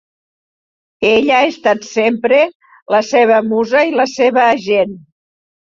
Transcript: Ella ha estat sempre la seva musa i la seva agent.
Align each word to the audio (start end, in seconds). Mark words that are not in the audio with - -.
Ella 1.09 1.35
ha 1.39 1.49
estat 1.49 1.85
sempre 1.89 2.41
la 2.97 3.03
seva 3.13 3.39
musa 3.53 3.87
i 3.93 3.97
la 4.03 4.09
seva 4.17 4.51
agent. 4.59 5.01